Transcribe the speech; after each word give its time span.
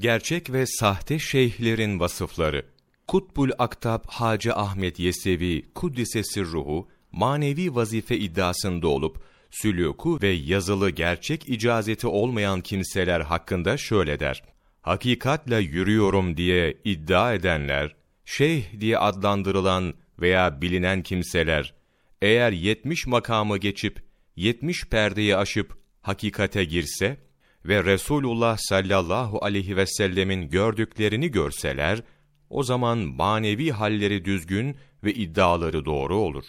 Gerçek 0.00 0.52
ve 0.52 0.66
sahte 0.66 1.18
şeyhlerin 1.18 2.00
vasıfları. 2.00 2.66
Kutbul 3.06 3.50
Aktab 3.58 4.04
Hacı 4.08 4.54
Ahmet 4.54 4.98
Yesevi 4.98 5.72
Kuddisesi 5.74 6.44
ruhu 6.44 6.88
manevi 7.12 7.74
vazife 7.74 8.18
iddiasında 8.18 8.88
olup 8.88 9.22
sülûku 9.50 10.22
ve 10.22 10.28
yazılı 10.28 10.90
gerçek 10.90 11.48
icazeti 11.48 12.06
olmayan 12.06 12.60
kimseler 12.60 13.20
hakkında 13.20 13.76
şöyle 13.76 14.20
der. 14.20 14.42
Hakikatle 14.82 15.56
yürüyorum 15.56 16.36
diye 16.36 16.76
iddia 16.84 17.34
edenler, 17.34 17.96
şeyh 18.24 18.80
diye 18.80 18.98
adlandırılan 18.98 19.94
veya 20.20 20.62
bilinen 20.62 21.02
kimseler, 21.02 21.74
eğer 22.22 22.52
yetmiş 22.52 23.06
makamı 23.06 23.58
geçip, 23.58 24.02
yetmiş 24.36 24.84
perdeyi 24.84 25.36
aşıp 25.36 25.78
hakikate 26.02 26.64
girse 26.64 27.29
ve 27.64 27.84
Resulullah 27.84 28.56
sallallahu 28.60 29.44
aleyhi 29.44 29.76
ve 29.76 29.86
sellemin 29.86 30.48
gördüklerini 30.48 31.30
görseler, 31.30 32.02
o 32.50 32.62
zaman 32.62 32.98
manevi 32.98 33.70
halleri 33.70 34.24
düzgün 34.24 34.76
ve 35.04 35.14
iddiaları 35.14 35.84
doğru 35.84 36.16
olur. 36.16 36.44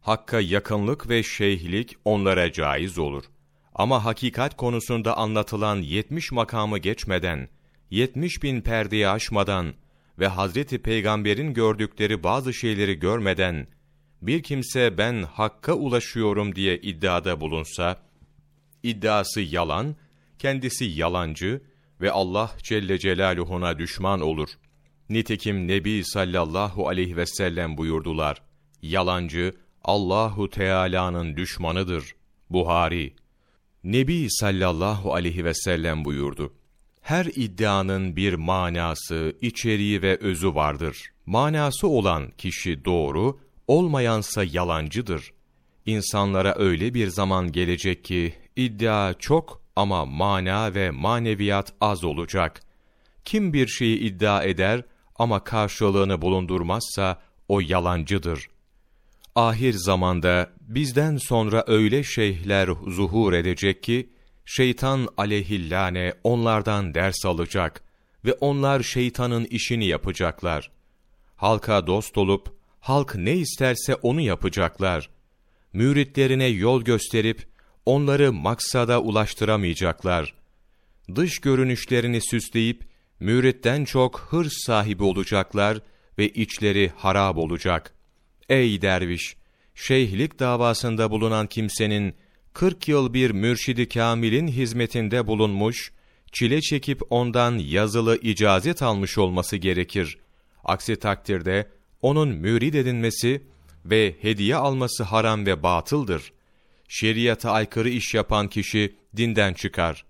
Hakka 0.00 0.40
yakınlık 0.40 1.08
ve 1.08 1.22
şeyhlik 1.22 1.96
onlara 2.04 2.52
caiz 2.52 2.98
olur. 2.98 3.24
Ama 3.74 4.04
hakikat 4.04 4.56
konusunda 4.56 5.16
anlatılan 5.16 5.76
yetmiş 5.76 6.32
makamı 6.32 6.78
geçmeden, 6.78 7.48
yetmiş 7.90 8.42
bin 8.42 8.60
perdeyi 8.60 9.08
aşmadan 9.08 9.74
ve 10.18 10.26
Hazreti 10.26 10.82
Peygamber'in 10.82 11.54
gördükleri 11.54 12.22
bazı 12.22 12.52
şeyleri 12.52 12.98
görmeden, 12.98 13.66
bir 14.22 14.42
kimse 14.42 14.98
ben 14.98 15.22
Hakk'a 15.22 15.74
ulaşıyorum 15.74 16.54
diye 16.54 16.78
iddiada 16.78 17.40
bulunsa, 17.40 18.02
iddiası 18.82 19.40
yalan, 19.40 19.96
kendisi 20.42 20.84
yalancı 20.84 21.62
ve 22.00 22.12
Allah 22.12 22.50
Celle 22.62 22.98
Celaluhu'na 22.98 23.78
düşman 23.78 24.20
olur. 24.20 24.48
Nitekim 25.10 25.68
Nebi 25.68 26.04
sallallahu 26.04 26.88
aleyhi 26.88 27.16
ve 27.16 27.26
sellem 27.26 27.76
buyurdular, 27.76 28.42
yalancı, 28.82 29.54
Allahu 29.84 30.50
Teala'nın 30.50 31.36
düşmanıdır. 31.36 32.14
Buhari 32.50 33.14
Nebi 33.84 34.26
sallallahu 34.30 35.14
aleyhi 35.14 35.44
ve 35.44 35.54
sellem 35.54 36.04
buyurdu. 36.04 36.52
Her 37.00 37.24
iddianın 37.24 38.16
bir 38.16 38.34
manası, 38.34 39.36
içeriği 39.40 40.02
ve 40.02 40.16
özü 40.16 40.54
vardır. 40.54 41.12
Manası 41.26 41.88
olan 41.88 42.30
kişi 42.38 42.84
doğru, 42.84 43.38
olmayansa 43.68 44.44
yalancıdır. 44.44 45.32
İnsanlara 45.86 46.54
öyle 46.58 46.94
bir 46.94 47.08
zaman 47.08 47.52
gelecek 47.52 48.04
ki, 48.04 48.34
iddia 48.56 49.14
çok 49.14 49.61
ama 49.76 50.04
mana 50.04 50.74
ve 50.74 50.90
maneviyat 50.90 51.72
az 51.80 52.04
olacak. 52.04 52.62
Kim 53.24 53.52
bir 53.52 53.66
şeyi 53.66 53.98
iddia 53.98 54.42
eder 54.42 54.82
ama 55.16 55.44
karşılığını 55.44 56.22
bulundurmazsa, 56.22 57.22
o 57.48 57.60
yalancıdır. 57.60 58.48
Ahir 59.34 59.72
zamanda 59.72 60.50
bizden 60.60 61.16
sonra 61.16 61.64
öyle 61.66 62.04
şeyhler 62.04 62.68
zuhur 62.86 63.32
edecek 63.32 63.82
ki, 63.82 64.10
şeytan 64.44 65.08
aleyhillâne 65.16 66.14
onlardan 66.24 66.94
ders 66.94 67.26
alacak 67.26 67.82
ve 68.24 68.32
onlar 68.32 68.82
şeytanın 68.82 69.44
işini 69.44 69.86
yapacaklar. 69.86 70.70
Halka 71.36 71.86
dost 71.86 72.18
olup, 72.18 72.56
halk 72.80 73.14
ne 73.14 73.32
isterse 73.36 73.94
onu 73.94 74.20
yapacaklar. 74.20 75.10
Müritlerine 75.72 76.46
yol 76.46 76.82
gösterip, 76.82 77.46
onları 77.86 78.32
maksada 78.32 79.02
ulaştıramayacaklar. 79.02 80.34
Dış 81.14 81.38
görünüşlerini 81.38 82.20
süsleyip, 82.20 82.84
müritten 83.20 83.84
çok 83.84 84.20
hırs 84.20 84.52
sahibi 84.66 85.02
olacaklar 85.02 85.78
ve 86.18 86.28
içleri 86.28 86.92
harap 86.96 87.36
olacak. 87.36 87.94
Ey 88.48 88.82
derviş! 88.82 89.36
Şeyhlik 89.74 90.38
davasında 90.38 91.10
bulunan 91.10 91.46
kimsenin, 91.46 92.14
40 92.52 92.88
yıl 92.88 93.14
bir 93.14 93.30
mürşidi 93.30 93.88
kamilin 93.88 94.48
hizmetinde 94.48 95.26
bulunmuş, 95.26 95.92
çile 96.32 96.60
çekip 96.60 97.02
ondan 97.10 97.58
yazılı 97.58 98.18
icazet 98.22 98.82
almış 98.82 99.18
olması 99.18 99.56
gerekir. 99.56 100.18
Aksi 100.64 100.96
takdirde, 100.96 101.68
onun 102.02 102.28
mürid 102.28 102.74
edinmesi 102.74 103.42
ve 103.84 104.14
hediye 104.20 104.56
alması 104.56 105.02
haram 105.02 105.46
ve 105.46 105.62
batıldır. 105.62 106.32
Şeriata 106.88 107.50
aykırı 107.50 107.88
iş 107.88 108.14
yapan 108.14 108.48
kişi 108.48 108.96
dinden 109.16 109.52
çıkar. 109.52 110.04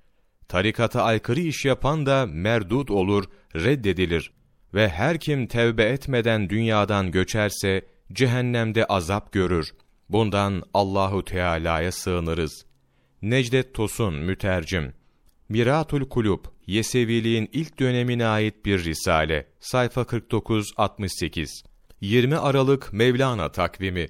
Tarikata 0.48 1.02
aykırı 1.02 1.40
iş 1.40 1.64
yapan 1.64 2.06
da 2.06 2.26
merdut 2.26 2.90
olur, 2.90 3.24
reddedilir. 3.54 4.32
Ve 4.74 4.88
her 4.88 5.20
kim 5.20 5.46
tevbe 5.46 5.84
etmeden 5.84 6.50
dünyadan 6.50 7.10
göçerse, 7.10 7.86
cehennemde 8.12 8.84
azap 8.84 9.32
görür. 9.32 9.72
Bundan 10.08 10.62
Allahu 10.74 11.24
Teala'ya 11.24 11.92
sığınırız. 11.92 12.64
Necdet 13.22 13.74
Tosun 13.74 14.14
mütercim 14.14 14.92
Miratul 15.48 16.08
Kulub 16.08 16.44
Yeseviliğin 16.66 17.48
ilk 17.52 17.78
dönemine 17.78 18.26
ait 18.26 18.64
bir 18.64 18.84
risale. 18.84 19.46
Sayfa 19.60 20.04
49 20.04 20.72
68. 20.76 21.62
20 22.00 22.36
Aralık 22.36 22.92
Mevlana 22.92 23.52
takvimi 23.52 24.08